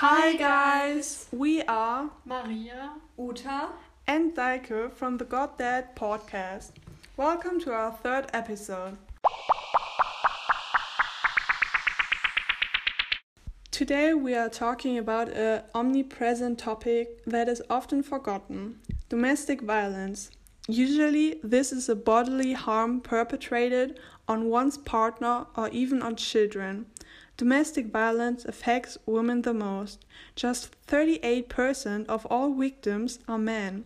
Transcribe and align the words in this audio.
Hi 0.00 0.36
guys, 0.36 1.26
we 1.32 1.62
are 1.62 2.10
Maria. 2.26 2.90
Uta. 3.18 3.70
and 4.06 4.34
Daike 4.36 4.92
from 4.92 5.16
the 5.16 5.24
God 5.24 5.56
Dad 5.56 5.96
podcast. 5.96 6.72
Welcome 7.16 7.58
to 7.60 7.72
our 7.72 7.92
third 7.92 8.26
episode. 8.34 8.98
Today 13.70 14.12
we 14.12 14.34
are 14.34 14.50
talking 14.50 14.98
about 14.98 15.30
a 15.30 15.64
omnipresent 15.74 16.58
topic 16.58 17.24
that 17.24 17.48
is 17.48 17.62
often 17.70 18.02
forgotten: 18.02 18.80
domestic 19.08 19.62
violence. 19.62 20.30
Usually, 20.68 21.40
this 21.42 21.72
is 21.72 21.88
a 21.88 21.96
bodily 21.96 22.52
harm 22.52 23.00
perpetrated 23.00 23.98
on 24.28 24.50
one's 24.50 24.76
partner 24.76 25.46
or 25.56 25.70
even 25.70 26.02
on 26.02 26.16
children. 26.16 26.84
Domestic 27.36 27.86
violence 27.88 28.46
affects 28.46 28.96
women 29.04 29.42
the 29.42 29.52
most. 29.52 30.06
Just 30.34 30.74
38% 30.86 32.06
of 32.06 32.24
all 32.26 32.54
victims 32.54 33.18
are 33.28 33.38
men. 33.38 33.84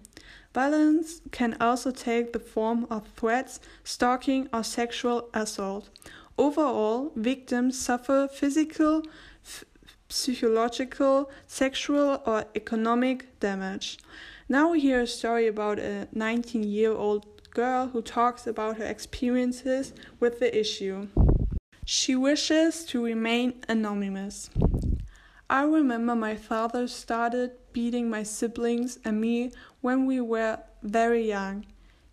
Violence 0.54 1.20
can 1.32 1.56
also 1.60 1.90
take 1.90 2.32
the 2.32 2.38
form 2.38 2.86
of 2.90 3.08
threats, 3.16 3.58
stalking, 3.82 4.48
or 4.52 4.62
sexual 4.62 5.28
assault. 5.34 5.88
Overall, 6.38 7.12
victims 7.16 7.78
suffer 7.78 8.28
physical, 8.32 9.02
f- 9.44 9.64
psychological, 10.08 11.30
sexual, 11.46 12.22
or 12.24 12.44
economic 12.54 13.38
damage. 13.40 13.98
Now 14.48 14.70
we 14.70 14.80
hear 14.80 15.00
a 15.00 15.06
story 15.06 15.48
about 15.48 15.78
a 15.78 16.08
19 16.12 16.62
year 16.62 16.92
old 16.92 17.26
girl 17.50 17.88
who 17.88 18.00
talks 18.00 18.46
about 18.46 18.76
her 18.76 18.84
experiences 18.84 19.92
with 20.20 20.38
the 20.38 20.56
issue. 20.58 21.08
She 21.92 22.14
wishes 22.14 22.84
to 22.84 23.04
remain 23.04 23.64
anonymous. 23.68 24.48
I 25.50 25.64
remember 25.64 26.14
my 26.14 26.36
father 26.36 26.86
started 26.86 27.50
beating 27.72 28.08
my 28.08 28.22
siblings 28.22 29.00
and 29.04 29.20
me 29.20 29.50
when 29.80 30.06
we 30.06 30.20
were 30.20 30.60
very 30.84 31.26
young. 31.26 31.66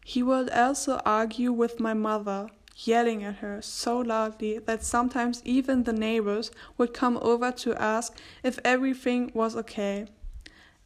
He 0.03 0.23
would 0.23 0.49
also 0.49 0.99
argue 1.05 1.53
with 1.53 1.79
my 1.79 1.93
mother, 1.93 2.47
yelling 2.75 3.23
at 3.23 3.35
her 3.35 3.61
so 3.61 3.99
loudly 3.99 4.57
that 4.57 4.83
sometimes 4.83 5.43
even 5.45 5.83
the 5.83 5.93
neighbors 5.93 6.49
would 6.79 6.95
come 6.95 7.19
over 7.21 7.51
to 7.51 7.79
ask 7.79 8.17
if 8.41 8.57
everything 8.65 9.29
was 9.35 9.55
okay. 9.55 10.07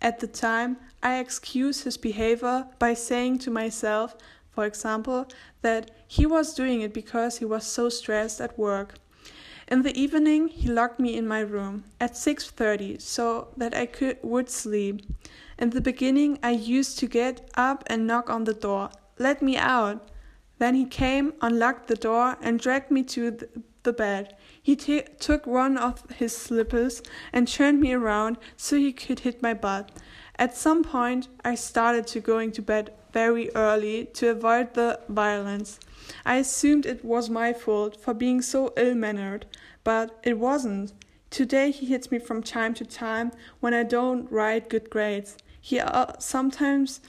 At 0.02 0.20
the 0.20 0.28
time, 0.28 0.76
I 1.02 1.20
excused 1.20 1.86
his 1.86 1.95
behavior 1.95 2.67
by 2.78 2.95
saying 2.95 3.39
to 3.39 3.52
myself, 3.52 4.17
for 4.52 4.66
example, 4.66 5.27
that 5.61 5.91
he 6.07 6.25
was 6.25 6.53
doing 6.53 6.81
it 6.81 6.94
because 6.94 7.38
he 7.38 7.45
was 7.45 7.66
so 7.66 7.89
stressed 7.89 8.41
at 8.41 8.58
work. 8.58 8.95
In 9.67 9.83
the 9.83 9.97
evening, 9.97 10.49
he 10.49 10.67
locked 10.67 10.99
me 10.99 11.16
in 11.16 11.27
my 11.27 11.39
room 11.39 11.85
at 11.99 12.17
6:30 12.17 12.99
so 13.02 13.47
that 13.55 13.73
I 13.73 13.85
could 13.85 14.17
would 14.21 14.49
sleep. 14.49 15.02
In 15.58 15.69
the 15.69 15.81
beginning, 15.81 16.39
I 16.43 16.52
used 16.52 16.99
to 16.99 17.08
get 17.08 17.49
up 17.55 17.83
and 17.88 18.05
knock 18.05 18.30
on 18.30 18.43
the 18.43 18.53
door. 18.53 18.89
Let 19.17 19.41
me 19.41 19.55
out. 19.55 20.09
Then 20.58 20.75
he 20.75 20.86
came, 20.86 21.33
unlocked 21.41 21.88
the 21.88 21.95
door, 21.95 22.38
and 22.41 22.59
dragged 22.59 22.91
me 22.91 23.03
to 23.03 23.31
the, 23.31 23.47
the 23.83 23.93
bed. 23.93 24.35
He 24.61 24.75
t- 24.75 25.03
took 25.19 25.45
one 25.45 25.77
of 25.77 26.09
his 26.11 26.35
slippers 26.35 27.01
and 27.33 27.47
turned 27.47 27.79
me 27.79 27.93
around 27.93 28.37
so 28.55 28.75
he 28.75 28.93
could 28.93 29.21
hit 29.21 29.41
my 29.41 29.53
butt. 29.53 29.91
At 30.37 30.55
some 30.55 30.83
point, 30.83 31.27
I 31.43 31.55
started 31.55 32.07
to 32.07 32.19
going 32.19 32.52
to 32.53 32.61
bed 32.61 32.93
very 33.13 33.53
early 33.55 34.05
to 34.13 34.29
avoid 34.29 34.73
the 34.73 34.99
violence. 35.09 35.79
I 36.25 36.37
assumed 36.37 36.85
it 36.85 37.05
was 37.05 37.29
my 37.29 37.53
fault 37.53 37.99
for 38.02 38.13
being 38.13 38.41
so 38.41 38.73
ill 38.77 38.95
mannered, 38.95 39.45
but 39.83 40.19
it 40.23 40.37
wasn't. 40.37 40.93
Today 41.29 41.71
he 41.71 41.85
hits 41.85 42.11
me 42.11 42.19
from 42.19 42.43
time 42.43 42.73
to 42.75 42.85
time 42.85 43.31
when 43.59 43.73
I 43.73 43.83
don't 43.83 44.29
write 44.31 44.69
good 44.69 44.89
grades. 44.89 45.37
He 45.59 45.79
uh, 45.79 46.13
sometimes 46.19 47.02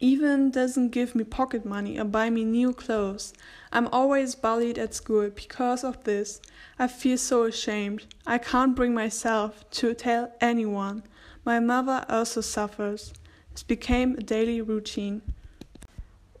even 0.00 0.50
doesn't 0.50 0.90
give 0.90 1.14
me 1.14 1.24
pocket 1.24 1.64
money 1.64 1.98
or 1.98 2.04
buy 2.04 2.30
me 2.30 2.44
new 2.44 2.72
clothes. 2.72 3.32
I'm 3.72 3.88
always 3.88 4.34
bullied 4.34 4.78
at 4.78 4.94
school 4.94 5.30
because 5.30 5.82
of 5.84 6.04
this. 6.04 6.40
I 6.78 6.86
feel 6.86 7.18
so 7.18 7.44
ashamed. 7.44 8.06
I 8.26 8.38
can't 8.38 8.76
bring 8.76 8.94
myself 8.94 9.68
to 9.70 9.94
tell 9.94 10.32
anyone. 10.40 11.02
My 11.44 11.60
mother 11.60 12.04
also 12.08 12.40
suffers. 12.40 13.12
It 13.52 13.64
became 13.66 14.14
a 14.14 14.22
daily 14.22 14.60
routine. 14.60 15.22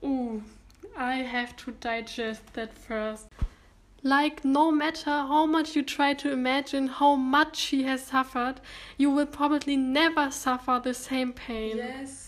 Ooh, 0.04 0.42
I 0.96 1.16
have 1.16 1.56
to 1.56 1.72
digest 1.72 2.42
that 2.54 2.72
first. 2.72 3.26
Like, 4.04 4.44
no 4.44 4.70
matter 4.70 5.10
how 5.10 5.44
much 5.44 5.74
you 5.74 5.82
try 5.82 6.14
to 6.14 6.30
imagine 6.30 6.86
how 6.86 7.16
much 7.16 7.56
she 7.56 7.82
has 7.82 8.04
suffered, 8.04 8.60
you 8.96 9.10
will 9.10 9.26
probably 9.26 9.76
never 9.76 10.30
suffer 10.30 10.80
the 10.82 10.94
same 10.94 11.32
pain. 11.32 11.78
Yes. 11.78 12.27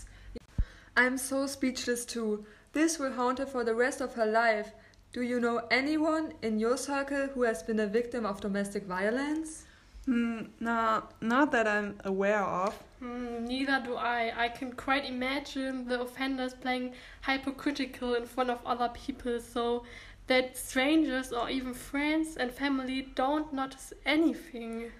I'm 0.95 1.17
so 1.17 1.47
speechless 1.47 2.05
too. 2.05 2.45
This 2.73 2.99
will 2.99 3.13
haunt 3.13 3.39
her 3.39 3.45
for 3.45 3.63
the 3.63 3.75
rest 3.75 4.01
of 4.01 4.13
her 4.15 4.25
life. 4.25 4.71
Do 5.13 5.21
you 5.21 5.39
know 5.39 5.67
anyone 5.69 6.33
in 6.41 6.59
your 6.59 6.77
circle 6.77 7.27
who 7.27 7.43
has 7.43 7.63
been 7.63 7.79
a 7.79 7.87
victim 7.87 8.25
of 8.25 8.39
domestic 8.39 8.85
violence? 8.85 9.65
Hmm, 10.05 10.43
nah, 10.59 11.03
not 11.21 11.51
that 11.51 11.67
I'm 11.67 11.99
aware 12.05 12.43
of. 12.43 12.73
Hmm, 12.99 13.45
neither 13.45 13.81
do 13.85 13.95
I. 13.95 14.31
I 14.35 14.49
can 14.49 14.71
quite 14.71 15.05
imagine 15.05 15.87
the 15.87 16.01
offenders 16.01 16.53
playing 16.53 16.93
hypocritical 17.25 18.15
in 18.15 18.25
front 18.25 18.49
of 18.49 18.59
other 18.65 18.89
people 18.89 19.39
so 19.39 19.83
that 20.27 20.57
strangers 20.57 21.31
or 21.31 21.49
even 21.49 21.73
friends 21.73 22.37
and 22.37 22.51
family 22.51 23.09
don't 23.15 23.53
notice 23.53 23.93
anything. 24.05 24.91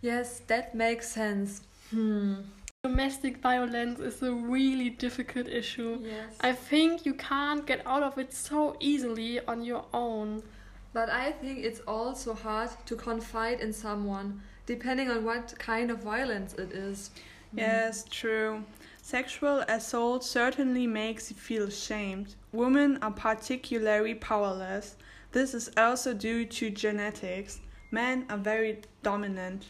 Yes, 0.00 0.40
that 0.46 0.74
makes 0.74 1.08
sense. 1.08 1.62
Hmm. 1.90 2.42
Domestic 2.86 3.38
violence 3.38 3.98
is 3.98 4.22
a 4.22 4.32
really 4.32 4.90
difficult 4.90 5.48
issue. 5.48 5.98
Yes. 6.04 6.36
I 6.40 6.52
think 6.52 7.04
you 7.04 7.14
can't 7.14 7.66
get 7.66 7.84
out 7.84 8.04
of 8.04 8.16
it 8.16 8.32
so 8.32 8.76
easily 8.78 9.44
on 9.46 9.64
your 9.64 9.84
own. 9.92 10.44
But 10.92 11.10
I 11.10 11.32
think 11.32 11.64
it's 11.64 11.80
also 11.80 12.32
hard 12.32 12.70
to 12.86 12.94
confide 12.94 13.58
in 13.58 13.72
someone, 13.72 14.40
depending 14.66 15.10
on 15.10 15.24
what 15.24 15.52
kind 15.58 15.90
of 15.90 15.98
violence 15.98 16.54
it 16.54 16.70
is. 16.70 17.10
Mm. 17.52 17.58
Yes, 17.58 18.04
true. 18.08 18.62
Sexual 19.02 19.64
assault 19.68 20.22
certainly 20.22 20.86
makes 20.86 21.28
you 21.30 21.36
feel 21.36 21.64
ashamed. 21.64 22.36
Women 22.52 22.98
are 23.02 23.10
particularly 23.10 24.14
powerless. 24.14 24.94
This 25.32 25.54
is 25.54 25.72
also 25.76 26.14
due 26.14 26.44
to 26.44 26.70
genetics. 26.70 27.58
Men 27.90 28.26
are 28.30 28.38
very 28.38 28.82
dominant. 29.02 29.64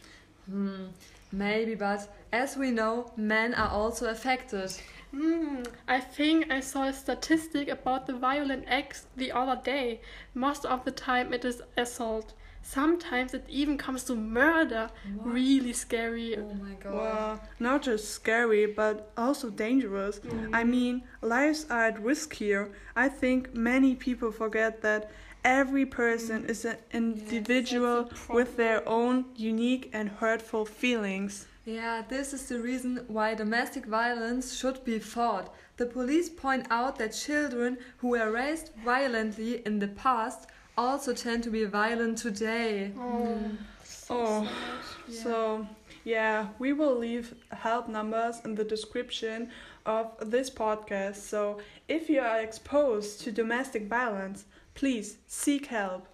Hmm. 0.51 0.87
Maybe, 1.33 1.75
but 1.75 2.09
as 2.33 2.57
we 2.57 2.71
know, 2.71 3.13
men 3.17 3.53
are 3.55 3.69
also 3.69 4.09
affected. 4.09 4.73
Hmm, 5.11 5.63
I 5.89 6.01
think 6.01 6.51
I 6.51 6.61
saw 6.61 6.85
a 6.85 6.93
statistic 6.93 7.69
about 7.69 8.07
the 8.07 8.15
violent 8.15 8.65
acts 8.69 9.07
the 9.17 9.33
other 9.33 9.61
day. 9.63 10.01
Most 10.35 10.65
of 10.65 10.85
the 10.85 10.93
time 10.93 11.33
it 11.33 11.45
is 11.45 11.63
assault. 11.77 12.33
Sometimes 12.63 13.33
it 13.33 13.45
even 13.49 13.79
comes 13.79 14.03
to 14.05 14.17
murder. 14.17 14.91
What? 15.15 15.33
Really 15.33 15.73
scary. 15.73 16.37
Oh 16.37 16.53
my 16.55 16.75
god. 16.75 16.95
Well, 16.95 17.41
not 17.61 17.83
just 17.83 18.11
scary, 18.11 18.67
but 18.67 19.13
also 19.17 19.51
dangerous. 19.51 20.21
I 20.53 20.65
mean, 20.65 21.05
lives 21.23 21.67
are 21.71 21.85
at 21.87 22.03
risk 22.03 22.35
here. 22.35 22.73
I 22.97 23.09
think 23.09 23.55
many 23.55 23.95
people 23.95 24.33
forget 24.33 24.83
that 24.83 25.11
every 25.47 25.87
person 25.87 26.45
is 26.47 26.65
an 26.65 26.77
individual 26.93 28.03
that's 28.03 28.29
a 28.29 28.33
with 28.33 28.57
their 28.57 28.87
own 28.89 29.25
unique 29.37 29.89
and 29.93 30.09
hurtful 30.09 30.65
feelings. 30.67 31.47
Yeah, 31.65 32.03
this 32.09 32.33
is 32.33 32.49
the 32.49 32.59
reason 32.59 33.05
why 33.07 33.35
domestic 33.35 33.87
violence 33.87 34.59
should 34.59 34.85
be 34.85 34.99
fought. 34.99 35.55
The 35.77 35.87
police 35.87 36.29
point 36.29 36.67
out 36.71 36.99
that 36.99 37.13
children 37.13 37.79
who 37.99 38.09
were 38.09 38.31
raised 38.33 38.73
violently 38.85 39.63
in 39.65 39.79
the 39.79 39.89
past 39.89 40.49
also 40.77 41.15
tend 41.15 41.45
to 41.45 41.51
be 41.51 41.65
violent 41.65 42.19
today. 42.19 42.93
Oh, 42.99 43.35
hmm. 43.35 43.55
Oh. 44.11 44.49
Yeah. 45.09 45.23
So, 45.23 45.67
yeah, 46.05 46.49
we 46.59 46.73
will 46.73 46.97
leave 46.97 47.35
help 47.51 47.89
numbers 47.89 48.41
in 48.45 48.55
the 48.57 48.65
description 48.65 49.51
of 49.85 50.13
this 50.21 50.51
podcast. 50.51 51.17
So, 51.17 51.59
if 51.89 52.09
you 52.09 52.21
are 52.21 52.41
exposed 52.41 53.21
to 53.23 53.33
domestic 53.33 53.89
violence, 53.89 54.45
please 54.77 55.19
seek 55.27 55.67
help. 55.67 56.07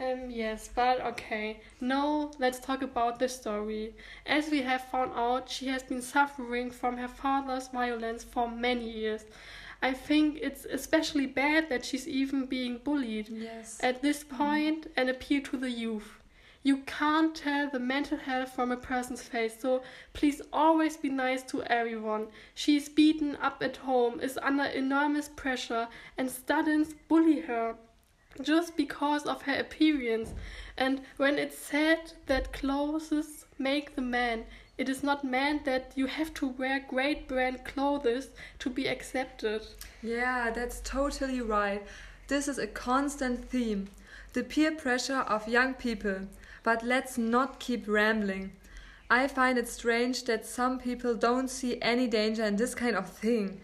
Um, 0.00 0.30
yes, 0.30 0.70
but 0.72 1.00
okay. 1.00 1.60
Now 1.80 2.30
let's 2.38 2.60
talk 2.60 2.82
about 2.82 3.18
the 3.18 3.28
story. 3.28 3.94
As 4.24 4.48
we 4.48 4.62
have 4.62 4.84
found 4.84 5.10
out, 5.16 5.50
she 5.50 5.66
has 5.66 5.82
been 5.82 6.00
suffering 6.00 6.70
from 6.70 6.96
her 6.98 7.08
father's 7.08 7.68
violence 7.68 8.22
for 8.22 8.48
many 8.48 8.88
years. 8.88 9.24
I 9.82 9.92
think 9.92 10.38
it's 10.40 10.64
especially 10.64 11.26
bad 11.26 11.68
that 11.68 11.84
she's 11.84 12.06
even 12.06 12.46
being 12.46 12.78
bullied. 12.84 13.28
Yes. 13.28 13.78
At 13.82 14.00
this 14.00 14.22
point, 14.22 14.86
an 14.96 15.08
appeal 15.08 15.42
to 15.42 15.56
the 15.56 15.70
youth. 15.70 16.14
You 16.62 16.78
can't 16.78 17.34
tell 17.34 17.70
the 17.70 17.78
mental 17.78 18.18
health 18.18 18.52
from 18.52 18.72
a 18.72 18.76
person's 18.76 19.22
face, 19.22 19.58
so 19.60 19.82
please 20.12 20.42
always 20.52 20.96
be 20.96 21.08
nice 21.08 21.42
to 21.44 21.62
everyone. 21.64 22.26
She's 22.54 22.88
beaten 22.88 23.36
up 23.36 23.62
at 23.62 23.78
home, 23.78 24.20
is 24.20 24.38
under 24.42 24.64
enormous 24.64 25.28
pressure, 25.28 25.88
and 26.16 26.30
students 26.30 26.94
bully 27.08 27.40
her 27.40 27.76
just 28.42 28.76
because 28.76 29.24
of 29.24 29.42
her 29.42 29.54
appearance. 29.54 30.34
And 30.76 31.02
when 31.16 31.38
it's 31.38 31.58
said 31.58 32.12
that 32.26 32.52
clothes 32.52 33.46
make 33.58 33.94
the 33.94 34.02
man, 34.02 34.44
it 34.76 34.88
is 34.88 35.02
not 35.02 35.24
meant 35.24 35.64
that 35.64 35.92
you 35.96 36.06
have 36.06 36.32
to 36.34 36.46
wear 36.46 36.84
great 36.88 37.26
brand 37.26 37.64
clothes 37.64 38.28
to 38.60 38.70
be 38.70 38.86
accepted. 38.86 39.66
Yeah, 40.02 40.50
that's 40.50 40.80
totally 40.80 41.40
right. 41.40 41.84
This 42.28 42.46
is 42.46 42.58
a 42.58 42.66
constant 42.66 43.48
theme 43.48 43.88
the 44.34 44.42
peer 44.42 44.70
pressure 44.72 45.20
of 45.20 45.48
young 45.48 45.74
people. 45.74 46.20
But 46.62 46.82
let's 46.82 47.16
not 47.18 47.58
keep 47.58 47.88
rambling. 47.88 48.52
I 49.10 49.26
find 49.26 49.56
it 49.56 49.68
strange 49.68 50.24
that 50.24 50.44
some 50.44 50.78
people 50.78 51.14
don't 51.14 51.48
see 51.48 51.80
any 51.80 52.06
danger 52.06 52.44
in 52.44 52.56
this 52.56 52.74
kind 52.74 52.94
of 52.94 53.08
thing. 53.08 53.60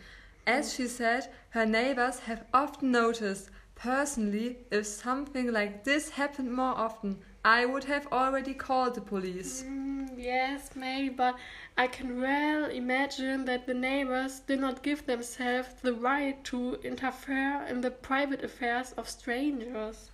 As 0.47 0.75
she 0.75 0.89
said, 0.89 1.29
her 1.51 1.67
neighbors 1.67 2.21
have 2.21 2.45
often 2.53 2.93
noticed. 2.93 3.51
Personally, 3.77 4.59
if 4.71 4.87
something 4.87 5.53
like 5.53 5.85
this 5.85 6.11
happened 6.11 6.53
more 6.53 6.75
often, 6.77 7.19
I 7.45 7.67
would 7.67 7.85
have 7.85 8.07
already 8.11 8.55
called 8.55 8.95
the 8.95 9.03
police. 9.03 9.63
Mm, 9.63 10.15
yes, 10.17 10.71
maybe, 10.75 11.11
but 11.11 11.37
I 11.77 11.89
can 11.89 12.21
well 12.21 12.65
imagine 12.65 13.45
that 13.45 13.67
the 13.67 13.75
neighbors 13.75 14.41
did 14.41 14.61
not 14.61 14.83
give 14.83 15.05
themselves 15.05 15.69
the 15.83 15.93
right 15.93 16.43
to 16.45 16.77
interfere 16.83 17.63
in 17.69 17.83
the 17.83 17.91
private 17.91 18.43
affairs 18.43 18.93
of 18.97 19.09
strangers. 19.09 20.11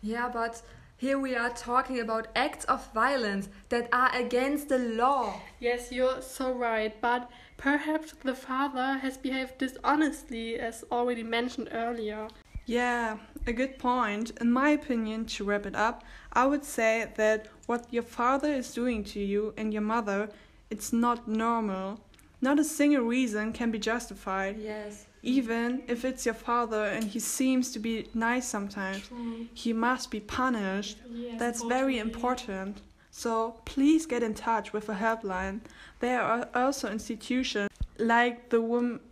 Yeah, 0.00 0.28
but 0.32 0.62
here 0.96 1.18
we 1.18 1.34
are 1.34 1.50
talking 1.50 1.98
about 1.98 2.28
acts 2.36 2.64
of 2.66 2.92
violence 2.92 3.48
that 3.68 3.88
are 3.92 4.14
against 4.14 4.68
the 4.68 4.78
law. 4.78 5.40
Yes, 5.58 5.90
you're 5.90 6.22
so 6.22 6.52
right, 6.52 6.94
but 7.00 7.28
perhaps 7.56 8.14
the 8.22 8.34
father 8.34 8.98
has 8.98 9.16
behaved 9.16 9.58
dishonestly, 9.58 10.58
as 10.58 10.84
already 10.92 11.24
mentioned 11.24 11.68
earlier. 11.72 12.28
Yeah, 12.68 13.16
a 13.46 13.52
good 13.54 13.78
point. 13.78 14.30
In 14.42 14.52
my 14.52 14.68
opinion, 14.70 15.24
to 15.24 15.44
wrap 15.44 15.64
it 15.64 15.74
up, 15.74 16.04
I 16.34 16.44
would 16.44 16.64
say 16.64 17.10
that 17.16 17.48
what 17.64 17.86
your 17.90 18.02
father 18.02 18.52
is 18.52 18.74
doing 18.74 19.04
to 19.04 19.20
you 19.20 19.54
and 19.56 19.72
your 19.72 19.80
mother, 19.82 20.28
it's 20.68 20.92
not 20.92 21.26
normal. 21.26 21.98
Not 22.42 22.58
a 22.58 22.64
single 22.64 23.04
reason 23.04 23.54
can 23.54 23.70
be 23.70 23.78
justified. 23.78 24.58
Yes. 24.58 25.06
Even 25.22 25.82
if 25.88 26.04
it's 26.04 26.26
your 26.26 26.34
father 26.34 26.84
and 26.84 27.04
he 27.04 27.18
seems 27.20 27.72
to 27.72 27.78
be 27.78 28.08
nice 28.12 28.46
sometimes, 28.46 29.08
he 29.54 29.72
must 29.72 30.10
be 30.10 30.20
punished. 30.20 30.98
Yes, 31.10 31.40
That's 31.40 31.62
very 31.62 31.98
important. 31.98 32.82
So 33.10 33.56
please 33.64 34.04
get 34.04 34.22
in 34.22 34.34
touch 34.34 34.74
with 34.74 34.90
a 34.90 34.94
helpline. 34.94 35.60
There 36.00 36.20
are 36.20 36.46
also 36.54 36.92
institutions 36.92 37.70
like 37.98 38.50
the 38.50 38.60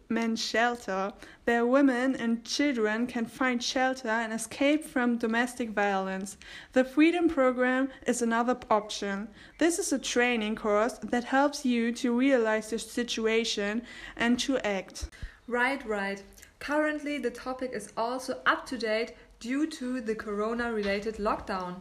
Women's 0.09 0.45
Shelter. 0.45 1.13
Where 1.45 1.67
women 1.67 2.17
and 2.17 2.45
children 2.45 3.07
can 3.07 3.27
find 3.27 3.63
shelter 3.63 4.09
and 4.09 4.33
escape 4.33 4.85
from 4.85 5.19
domestic 5.19 5.71
violence. 5.71 6.37
The 6.73 6.85
Freedom 6.85 7.29
Program 7.29 7.89
is 8.07 8.23
another 8.23 8.57
option. 8.71 9.29
This 9.59 9.79
is 9.79 9.93
a 9.93 9.99
training 9.99 10.57
course 10.57 10.99
that 11.03 11.25
helps 11.25 11.65
you 11.65 11.93
to 11.93 12.17
realize 12.17 12.71
the 12.71 12.79
situation 12.79 13.83
and 14.17 14.39
to 14.41 14.59
act. 14.67 15.09
Right, 15.47 15.85
right. 15.87 16.23
Currently, 16.59 17.19
the 17.19 17.31
topic 17.31 17.71
is 17.73 17.93
also 17.97 18.41
up 18.47 18.67
to 18.67 18.79
date 18.79 19.15
due 19.41 19.67
to 19.69 20.01
the 20.01 20.15
corona 20.15 20.73
related 20.73 21.17
lockdown. 21.17 21.77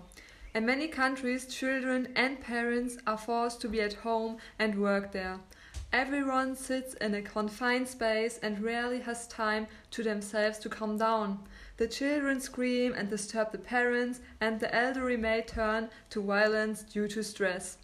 In 0.54 0.66
many 0.66 0.88
countries, 0.88 1.48
children 1.48 2.10
and 2.16 2.40
parents 2.40 2.98
are 3.06 3.18
forced 3.18 3.62
to 3.62 3.68
be 3.68 3.82
at 3.82 3.94
home 3.94 4.38
and 4.60 4.80
work 4.80 5.12
there. 5.12 5.40
Everyone 5.96 6.58
sits 6.58 6.94
in 6.96 7.14
a 7.14 7.22
confined 7.22 7.88
space 7.88 8.38
and 8.44 8.62
rarely 8.62 9.00
has 9.00 9.28
time 9.28 9.66
to 9.92 10.04
themselves 10.04 10.60
to 10.60 10.68
calm 10.68 10.98
down. 10.98 11.40
The 11.78 11.88
children 11.88 12.42
scream 12.42 12.94
and 12.94 13.10
disturb 13.10 13.54
the 13.54 13.60
parents, 13.60 14.20
and 14.42 14.60
the 14.60 14.76
elderly 14.76 15.16
may 15.16 15.42
turn 15.42 15.90
to 16.10 16.22
violence 16.22 16.84
due 16.84 17.08
to 17.08 17.24
stress. 17.24 17.78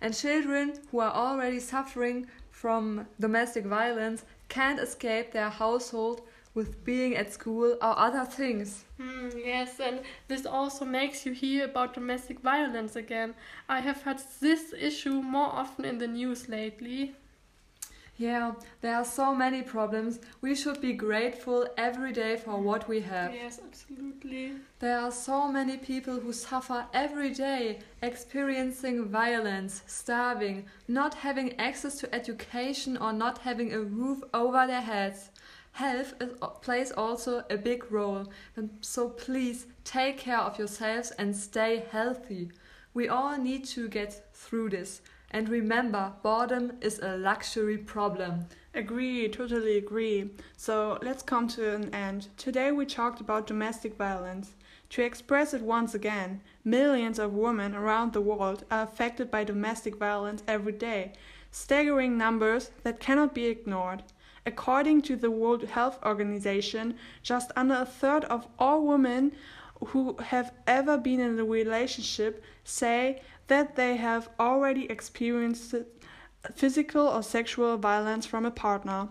And 0.00 0.14
children 0.14 0.74
who 0.92 1.00
are 1.00 1.12
already 1.12 1.58
suffering 1.58 2.28
from 2.52 3.08
domestic 3.18 3.64
violence 3.64 4.24
can't 4.48 4.78
escape 4.78 5.32
their 5.32 5.50
household 5.50 6.20
with 6.54 6.84
being 6.84 7.16
at 7.16 7.32
school 7.32 7.76
or 7.82 7.98
other 7.98 8.24
things. 8.24 8.84
Hmm, 8.96 9.30
yes, 9.36 9.80
and 9.80 10.02
this 10.28 10.46
also 10.46 10.84
makes 10.84 11.26
you 11.26 11.32
hear 11.32 11.64
about 11.64 11.94
domestic 11.94 12.38
violence 12.38 12.94
again. 12.94 13.34
I 13.68 13.80
have 13.80 14.02
heard 14.02 14.22
this 14.38 14.72
issue 14.72 15.20
more 15.20 15.50
often 15.52 15.84
in 15.84 15.98
the 15.98 16.06
news 16.06 16.48
lately. 16.48 17.16
Yeah, 18.18 18.54
there 18.80 18.96
are 18.96 19.04
so 19.04 19.34
many 19.34 19.60
problems. 19.60 20.20
We 20.40 20.54
should 20.54 20.80
be 20.80 20.94
grateful 20.94 21.66
every 21.76 22.12
day 22.12 22.36
for 22.36 22.58
what 22.58 22.88
we 22.88 23.00
have. 23.00 23.34
Yes, 23.34 23.60
absolutely. 23.62 24.52
There 24.78 24.98
are 24.98 25.10
so 25.10 25.52
many 25.52 25.76
people 25.76 26.18
who 26.20 26.32
suffer 26.32 26.86
every 26.94 27.34
day, 27.34 27.80
experiencing 28.00 29.04
violence, 29.04 29.82
starving, 29.86 30.64
not 30.88 31.14
having 31.14 31.58
access 31.60 31.98
to 32.00 32.14
education, 32.14 32.96
or 32.96 33.12
not 33.12 33.38
having 33.38 33.74
a 33.74 33.80
roof 33.80 34.22
over 34.32 34.66
their 34.66 34.80
heads. 34.80 35.30
Health 35.72 36.14
is, 36.18 36.30
plays 36.62 36.92
also 36.92 37.44
a 37.50 37.58
big 37.58 37.92
role, 37.92 38.32
and 38.56 38.70
so 38.80 39.10
please 39.10 39.66
take 39.84 40.16
care 40.16 40.38
of 40.38 40.58
yourselves 40.58 41.10
and 41.18 41.36
stay 41.36 41.84
healthy. 41.90 42.50
We 42.94 43.08
all 43.08 43.36
need 43.36 43.66
to 43.66 43.88
get 43.88 44.34
through 44.34 44.70
this. 44.70 45.02
And 45.30 45.48
remember, 45.48 46.12
boredom 46.22 46.72
is 46.80 46.98
a 47.00 47.16
luxury 47.16 47.78
problem. 47.78 48.46
Agree, 48.74 49.28
totally 49.28 49.76
agree. 49.76 50.30
So 50.56 50.98
let's 51.02 51.22
come 51.22 51.48
to 51.48 51.74
an 51.74 51.94
end. 51.94 52.28
Today 52.36 52.72
we 52.72 52.86
talked 52.86 53.20
about 53.20 53.46
domestic 53.46 53.96
violence. 53.96 54.54
To 54.90 55.02
express 55.02 55.52
it 55.52 55.62
once 55.62 55.94
again, 55.94 56.42
millions 56.64 57.18
of 57.18 57.32
women 57.32 57.74
around 57.74 58.12
the 58.12 58.20
world 58.20 58.64
are 58.70 58.84
affected 58.84 59.30
by 59.30 59.42
domestic 59.42 59.96
violence 59.96 60.44
every 60.46 60.72
day, 60.72 61.12
staggering 61.50 62.16
numbers 62.16 62.70
that 62.84 63.00
cannot 63.00 63.34
be 63.34 63.46
ignored. 63.46 64.04
According 64.44 65.02
to 65.02 65.16
the 65.16 65.30
World 65.30 65.64
Health 65.64 65.98
Organization, 66.04 66.96
just 67.20 67.50
under 67.56 67.74
a 67.74 67.84
third 67.84 68.24
of 68.26 68.46
all 68.60 68.86
women 68.86 69.32
who 69.84 70.16
have 70.16 70.52
ever 70.66 70.96
been 70.98 71.20
in 71.20 71.38
a 71.38 71.44
relationship 71.44 72.42
say 72.64 73.20
that 73.48 73.76
they 73.76 73.96
have 73.96 74.28
already 74.40 74.90
experienced 74.90 75.74
physical 76.54 77.06
or 77.06 77.22
sexual 77.22 77.76
violence 77.76 78.26
from 78.26 78.44
a 78.46 78.50
partner. 78.50 79.08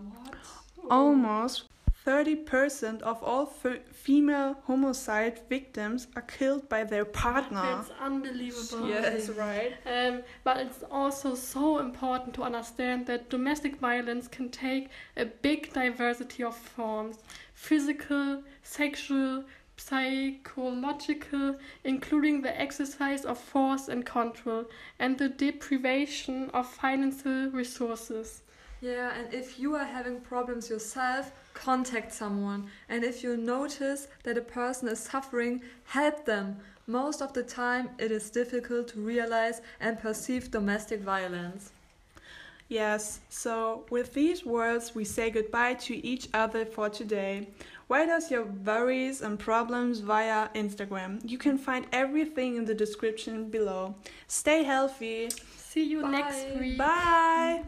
Almost 0.90 1.64
30% 2.06 3.02
of 3.02 3.20
all 3.22 3.52
f- 3.64 3.82
female 3.92 4.56
homicide 4.66 5.40
victims 5.48 6.06
are 6.14 6.22
killed 6.22 6.68
by 6.68 6.84
their 6.84 7.04
partner. 7.04 7.62
That's 7.62 7.90
unbelievable. 8.00 8.88
Yes, 8.88 9.28
right. 9.30 9.72
Um, 9.84 10.22
but 10.44 10.58
it's 10.58 10.84
also 10.88 11.34
so 11.34 11.78
important 11.78 12.34
to 12.34 12.44
understand 12.44 13.06
that 13.06 13.28
domestic 13.28 13.76
violence 13.78 14.28
can 14.28 14.50
take 14.50 14.90
a 15.16 15.24
big 15.24 15.72
diversity 15.72 16.44
of 16.44 16.56
forms 16.56 17.18
physical, 17.54 18.42
sexual, 18.62 19.42
psychological, 19.76 21.56
including 21.84 22.42
the 22.42 22.60
exercise 22.60 23.24
of 23.24 23.38
force 23.38 23.88
and 23.88 24.04
control, 24.04 24.64
and 24.98 25.18
the 25.18 25.28
deprivation 25.28 26.50
of 26.50 26.66
financial 26.66 27.50
resources. 27.50 28.42
Yeah, 28.80 29.12
and 29.14 29.32
if 29.32 29.58
you 29.58 29.74
are 29.74 29.84
having 29.84 30.20
problems 30.20 30.68
yourself, 30.68 31.32
contact 31.54 32.12
someone. 32.12 32.68
And 32.88 33.04
if 33.04 33.22
you 33.22 33.36
notice 33.36 34.08
that 34.22 34.36
a 34.36 34.42
person 34.42 34.88
is 34.88 35.00
suffering, 35.00 35.62
help 35.84 36.26
them. 36.26 36.58
Most 36.86 37.22
of 37.22 37.32
the 37.32 37.42
time, 37.42 37.90
it 37.98 38.12
is 38.12 38.30
difficult 38.30 38.88
to 38.88 39.00
realize 39.00 39.60
and 39.80 39.98
perceive 39.98 40.50
domestic 40.50 41.00
violence. 41.00 41.72
Yes, 42.68 43.20
so 43.28 43.84
with 43.90 44.14
these 44.14 44.44
words, 44.44 44.94
we 44.94 45.04
say 45.04 45.30
goodbye 45.30 45.74
to 45.74 46.04
each 46.04 46.28
other 46.34 46.64
for 46.64 46.88
today. 46.88 47.48
Write 47.88 48.08
us 48.08 48.30
your 48.30 48.44
worries 48.44 49.22
and 49.22 49.38
problems 49.38 50.00
via 50.00 50.48
Instagram. 50.56 51.20
You 51.24 51.38
can 51.38 51.58
find 51.58 51.86
everything 51.92 52.56
in 52.56 52.64
the 52.64 52.74
description 52.74 53.48
below. 53.50 53.94
Stay 54.26 54.64
healthy. 54.64 55.30
See 55.56 55.84
you 55.84 56.08
next 56.08 56.44
Bye. 56.44 56.56
week. 56.60 56.78
Bye. 56.78 57.64